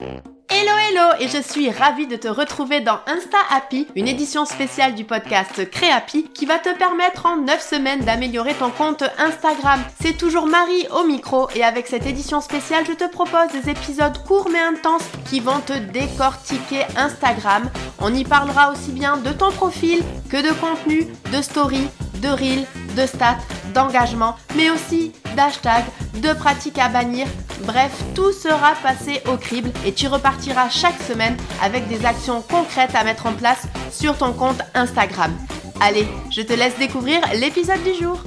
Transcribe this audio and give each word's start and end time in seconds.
Hello 0.00 0.72
hello 0.88 1.16
et 1.18 1.26
je 1.26 1.42
suis 1.42 1.70
ravie 1.70 2.06
de 2.06 2.14
te 2.14 2.28
retrouver 2.28 2.80
dans 2.80 3.00
Insta 3.08 3.38
Happy, 3.50 3.88
une 3.96 4.06
édition 4.06 4.44
spéciale 4.44 4.94
du 4.94 5.02
podcast 5.04 5.68
Créapi 5.68 6.30
qui 6.32 6.46
va 6.46 6.60
te 6.60 6.72
permettre 6.78 7.26
en 7.26 7.38
9 7.38 7.60
semaines 7.60 8.04
d'améliorer 8.04 8.54
ton 8.54 8.70
compte 8.70 9.02
Instagram. 9.18 9.80
C'est 10.00 10.16
toujours 10.16 10.46
Marie 10.46 10.86
au 10.96 11.04
micro 11.04 11.48
et 11.56 11.64
avec 11.64 11.88
cette 11.88 12.06
édition 12.06 12.40
spéciale, 12.40 12.84
je 12.86 12.92
te 12.92 13.10
propose 13.10 13.48
des 13.52 13.70
épisodes 13.70 14.16
courts 14.24 14.48
mais 14.52 14.60
intenses 14.60 15.08
qui 15.28 15.40
vont 15.40 15.58
te 15.58 15.72
décortiquer 15.72 16.84
Instagram. 16.96 17.68
On 18.00 18.14
y 18.14 18.22
parlera 18.22 18.70
aussi 18.70 18.92
bien 18.92 19.16
de 19.16 19.32
ton 19.32 19.50
profil 19.50 20.04
que 20.30 20.36
de 20.36 20.52
contenu, 20.60 21.08
de 21.32 21.42
story, 21.42 21.88
de 22.22 22.28
reel, 22.28 22.64
de 22.96 23.04
stats, 23.04 23.38
d'engagement, 23.74 24.36
mais 24.54 24.70
aussi 24.70 25.12
d'hashtags, 25.34 25.86
de 26.22 26.32
pratiques 26.34 26.78
à 26.78 26.88
bannir. 26.88 27.26
Bref, 27.62 27.92
tout 28.14 28.32
sera 28.32 28.74
passé 28.82 29.22
au 29.30 29.36
crible 29.36 29.70
et 29.84 29.92
tu 29.92 30.06
repartiras 30.06 30.68
chaque 30.70 31.00
semaine 31.02 31.36
avec 31.62 31.88
des 31.88 32.04
actions 32.06 32.42
concrètes 32.42 32.94
à 32.94 33.04
mettre 33.04 33.26
en 33.26 33.34
place 33.34 33.66
sur 33.90 34.16
ton 34.16 34.32
compte 34.32 34.60
Instagram. 34.74 35.36
Allez, 35.80 36.06
je 36.30 36.42
te 36.42 36.52
laisse 36.52 36.78
découvrir 36.78 37.20
l'épisode 37.34 37.82
du 37.82 37.94
jour. 37.94 38.20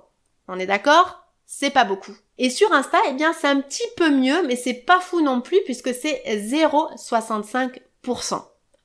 On 0.48 0.60
est 0.60 0.66
d'accord? 0.66 1.26
C'est 1.46 1.70
pas 1.72 1.84
beaucoup. 1.84 2.16
Et 2.38 2.50
sur 2.50 2.72
Insta, 2.74 2.98
eh 3.10 3.14
bien, 3.14 3.34
c'est 3.34 3.48
un 3.48 3.62
petit 3.62 3.88
peu 3.98 4.10
mieux, 4.10 4.48
mais 4.48 4.56
c'est 4.56 4.74
pas 4.74 5.00
fou 5.00 5.22
non 5.22 5.42
plus 5.42 5.60
puisque 5.66 5.94
c'est 5.94 6.24
0,65%. 6.28 8.42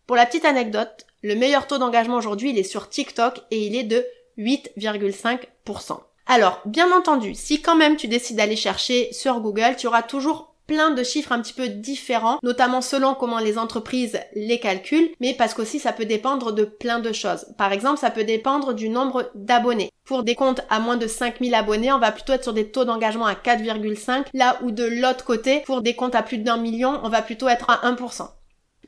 Pour 0.06 0.16
la 0.16 0.26
petite 0.26 0.44
anecdote, 0.44 1.06
le 1.22 1.34
meilleur 1.34 1.66
taux 1.66 1.78
d'engagement 1.78 2.16
aujourd'hui, 2.16 2.50
il 2.50 2.58
est 2.58 2.64
sur 2.64 2.88
TikTok 2.88 3.40
et 3.50 3.66
il 3.66 3.76
est 3.76 3.84
de 3.84 4.04
8,5%. 4.38 5.98
Alors, 6.26 6.62
bien 6.64 6.90
entendu, 6.90 7.34
si 7.34 7.60
quand 7.60 7.76
même 7.76 7.96
tu 7.96 8.08
décides 8.08 8.36
d'aller 8.36 8.56
chercher 8.56 9.12
sur 9.12 9.40
Google, 9.40 9.76
tu 9.76 9.86
auras 9.86 10.02
toujours 10.02 10.53
plein 10.66 10.90
de 10.90 11.02
chiffres 11.02 11.32
un 11.32 11.40
petit 11.40 11.52
peu 11.52 11.68
différents, 11.68 12.38
notamment 12.42 12.80
selon 12.80 13.14
comment 13.14 13.38
les 13.38 13.58
entreprises 13.58 14.20
les 14.34 14.58
calculent, 14.58 15.10
mais 15.20 15.34
parce 15.34 15.54
qu'aussi 15.54 15.78
ça 15.78 15.92
peut 15.92 16.04
dépendre 16.04 16.52
de 16.52 16.64
plein 16.64 16.98
de 16.98 17.12
choses. 17.12 17.46
Par 17.58 17.72
exemple, 17.72 17.98
ça 17.98 18.10
peut 18.10 18.24
dépendre 18.24 18.74
du 18.74 18.88
nombre 18.88 19.30
d'abonnés. 19.34 19.90
Pour 20.04 20.22
des 20.22 20.34
comptes 20.34 20.60
à 20.68 20.80
moins 20.80 20.96
de 20.96 21.06
5000 21.06 21.54
abonnés, 21.54 21.92
on 21.92 21.98
va 21.98 22.12
plutôt 22.12 22.34
être 22.34 22.42
sur 22.42 22.52
des 22.52 22.70
taux 22.70 22.84
d'engagement 22.84 23.26
à 23.26 23.34
4,5, 23.34 24.26
là 24.34 24.58
où 24.62 24.70
de 24.70 24.84
l'autre 24.84 25.24
côté, 25.24 25.60
pour 25.60 25.80
des 25.80 25.94
comptes 25.94 26.14
à 26.14 26.22
plus 26.22 26.38
d'un 26.38 26.58
million, 26.58 27.00
on 27.02 27.08
va 27.08 27.22
plutôt 27.22 27.48
être 27.48 27.70
à 27.70 27.90
1% 27.90 28.28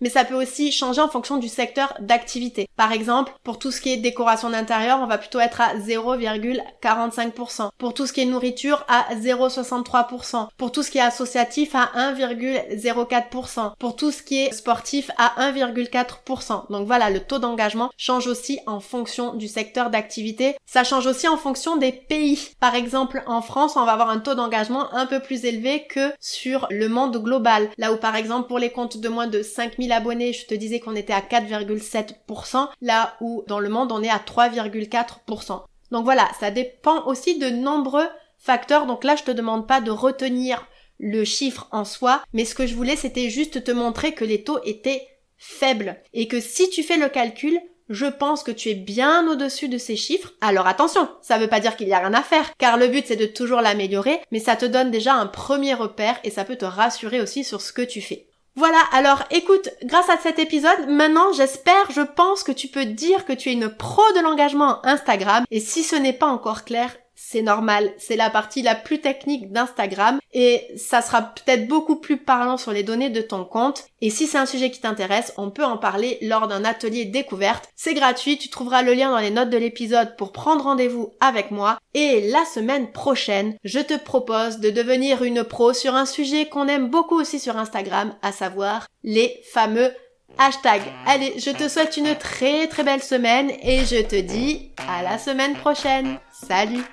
mais 0.00 0.10
ça 0.10 0.24
peut 0.24 0.34
aussi 0.34 0.72
changer 0.72 1.00
en 1.00 1.08
fonction 1.08 1.38
du 1.38 1.48
secteur 1.48 1.94
d'activité. 2.00 2.68
Par 2.76 2.92
exemple, 2.92 3.32
pour 3.42 3.58
tout 3.58 3.70
ce 3.70 3.80
qui 3.80 3.92
est 3.92 3.96
décoration 3.96 4.50
d'intérieur, 4.50 5.00
on 5.02 5.06
va 5.06 5.18
plutôt 5.18 5.40
être 5.40 5.60
à 5.60 5.76
0,45%. 5.76 7.70
Pour 7.78 7.94
tout 7.94 8.06
ce 8.06 8.12
qui 8.12 8.20
est 8.20 8.26
nourriture, 8.26 8.84
à 8.88 9.14
0,63%. 9.14 10.48
Pour 10.56 10.72
tout 10.72 10.82
ce 10.82 10.90
qui 10.90 10.98
est 10.98 11.02
associatif, 11.02 11.74
à 11.74 11.90
1,04%. 12.12 13.72
Pour 13.78 13.96
tout 13.96 14.10
ce 14.10 14.22
qui 14.22 14.42
est 14.42 14.52
sportif, 14.52 15.10
à 15.18 15.50
1,4%. 15.50 16.70
Donc 16.70 16.86
voilà, 16.86 17.10
le 17.10 17.20
taux 17.20 17.38
d'engagement 17.38 17.90
change 17.96 18.26
aussi 18.26 18.60
en 18.66 18.80
fonction 18.80 19.34
du 19.34 19.48
secteur 19.48 19.90
d'activité. 19.90 20.56
Ça 20.66 20.84
change 20.84 21.06
aussi 21.06 21.28
en 21.28 21.36
fonction 21.36 21.76
des 21.76 21.92
pays. 21.92 22.50
Par 22.60 22.74
exemple, 22.74 23.22
en 23.26 23.42
France, 23.42 23.76
on 23.76 23.84
va 23.84 23.92
avoir 23.92 24.10
un 24.10 24.18
taux 24.18 24.34
d'engagement 24.34 24.92
un 24.94 25.06
peu 25.06 25.20
plus 25.20 25.44
élevé 25.44 25.86
que 25.88 26.12
sur 26.20 26.66
le 26.70 26.88
monde 26.88 27.16
global. 27.22 27.70
Là 27.78 27.92
où 27.92 27.96
par 27.96 28.16
exemple, 28.16 28.48
pour 28.48 28.58
les 28.58 28.70
comptes 28.70 28.98
de 28.98 29.08
moins 29.08 29.26
de 29.26 29.42
5000 29.42 29.85
je 29.88 30.46
te 30.46 30.54
disais 30.54 30.80
qu'on 30.80 30.96
était 30.96 31.12
à 31.12 31.20
4,7%, 31.20 32.68
là 32.80 33.16
où 33.20 33.44
dans 33.46 33.60
le 33.60 33.68
monde 33.68 33.92
on 33.92 34.02
est 34.02 34.10
à 34.10 34.18
3,4%. 34.18 35.62
Donc 35.90 36.04
voilà, 36.04 36.28
ça 36.40 36.50
dépend 36.50 37.04
aussi 37.06 37.38
de 37.38 37.48
nombreux 37.48 38.08
facteurs. 38.38 38.86
Donc 38.86 39.04
là, 39.04 39.16
je 39.16 39.24
te 39.24 39.30
demande 39.30 39.66
pas 39.66 39.80
de 39.80 39.90
retenir 39.90 40.66
le 40.98 41.24
chiffre 41.24 41.68
en 41.72 41.84
soi, 41.84 42.22
mais 42.32 42.44
ce 42.44 42.54
que 42.54 42.66
je 42.66 42.74
voulais, 42.74 42.96
c'était 42.96 43.30
juste 43.30 43.64
te 43.64 43.70
montrer 43.70 44.12
que 44.12 44.24
les 44.24 44.42
taux 44.42 44.58
étaient 44.64 45.06
faibles 45.36 46.00
et 46.14 46.28
que 46.28 46.40
si 46.40 46.70
tu 46.70 46.82
fais 46.82 46.96
le 46.96 47.08
calcul, 47.08 47.60
je 47.88 48.06
pense 48.06 48.42
que 48.42 48.50
tu 48.50 48.70
es 48.70 48.74
bien 48.74 49.28
au-dessus 49.28 49.68
de 49.68 49.78
ces 49.78 49.94
chiffres. 49.94 50.32
Alors 50.40 50.66
attention, 50.66 51.08
ça 51.22 51.38
veut 51.38 51.48
pas 51.48 51.60
dire 51.60 51.76
qu'il 51.76 51.88
y 51.88 51.92
a 51.92 51.98
rien 51.98 52.14
à 52.14 52.22
faire, 52.22 52.56
car 52.56 52.78
le 52.78 52.88
but 52.88 53.04
c'est 53.06 53.16
de 53.16 53.26
toujours 53.26 53.60
l'améliorer, 53.60 54.20
mais 54.32 54.40
ça 54.40 54.56
te 54.56 54.64
donne 54.64 54.90
déjà 54.90 55.14
un 55.14 55.26
premier 55.26 55.74
repère 55.74 56.18
et 56.24 56.30
ça 56.30 56.44
peut 56.44 56.56
te 56.56 56.64
rassurer 56.64 57.20
aussi 57.20 57.44
sur 57.44 57.60
ce 57.60 57.72
que 57.72 57.82
tu 57.82 58.00
fais. 58.00 58.26
Voilà, 58.58 58.80
alors 58.92 59.22
écoute, 59.30 59.68
grâce 59.84 60.08
à 60.08 60.16
cet 60.16 60.38
épisode, 60.38 60.88
maintenant 60.88 61.30
j'espère, 61.34 61.90
je 61.90 62.00
pense 62.00 62.42
que 62.42 62.52
tu 62.52 62.68
peux 62.68 62.86
dire 62.86 63.26
que 63.26 63.34
tu 63.34 63.50
es 63.50 63.52
une 63.52 63.68
pro 63.68 64.02
de 64.16 64.22
l'engagement 64.22 64.84
Instagram. 64.86 65.44
Et 65.50 65.60
si 65.60 65.82
ce 65.82 65.94
n'est 65.94 66.14
pas 66.14 66.26
encore 66.26 66.64
clair, 66.64 66.96
c'est 67.16 67.42
normal, 67.42 67.92
c'est 67.96 68.14
la 68.14 68.28
partie 68.28 68.60
la 68.62 68.74
plus 68.74 69.00
technique 69.00 69.50
d'Instagram 69.50 70.20
et 70.34 70.68
ça 70.76 71.00
sera 71.00 71.22
peut-être 71.22 71.66
beaucoup 71.66 71.96
plus 71.96 72.18
parlant 72.18 72.58
sur 72.58 72.72
les 72.72 72.82
données 72.82 73.08
de 73.08 73.22
ton 73.22 73.44
compte. 73.44 73.84
Et 74.02 74.10
si 74.10 74.26
c'est 74.26 74.38
un 74.38 74.46
sujet 74.46 74.70
qui 74.70 74.80
t'intéresse, 74.80 75.32
on 75.38 75.50
peut 75.50 75.64
en 75.64 75.78
parler 75.78 76.18
lors 76.20 76.46
d'un 76.46 76.64
atelier 76.64 77.06
découverte. 77.06 77.70
C'est 77.74 77.94
gratuit, 77.94 78.36
tu 78.36 78.50
trouveras 78.50 78.82
le 78.82 78.92
lien 78.92 79.10
dans 79.10 79.18
les 79.18 79.30
notes 79.30 79.50
de 79.50 79.56
l'épisode 79.56 80.14
pour 80.16 80.32
prendre 80.32 80.64
rendez-vous 80.64 81.14
avec 81.20 81.50
moi. 81.50 81.78
Et 81.94 82.28
la 82.30 82.44
semaine 82.44 82.92
prochaine, 82.92 83.56
je 83.64 83.80
te 83.80 83.96
propose 83.96 84.58
de 84.58 84.68
devenir 84.68 85.22
une 85.22 85.42
pro 85.42 85.72
sur 85.72 85.94
un 85.94 86.06
sujet 86.06 86.46
qu'on 86.46 86.68
aime 86.68 86.90
beaucoup 86.90 87.18
aussi 87.18 87.40
sur 87.40 87.56
Instagram, 87.56 88.14
à 88.20 88.30
savoir 88.30 88.86
les 89.02 89.40
fameux 89.52 89.90
hashtags. 90.38 90.92
Allez, 91.06 91.34
je 91.38 91.50
te 91.50 91.68
souhaite 91.68 91.96
une 91.96 92.14
très 92.16 92.66
très 92.66 92.84
belle 92.84 93.02
semaine 93.02 93.50
et 93.62 93.84
je 93.86 94.02
te 94.02 94.20
dis 94.20 94.72
à 94.86 95.02
la 95.02 95.18
semaine 95.18 95.54
prochaine. 95.54 96.18
Salut 96.30 96.84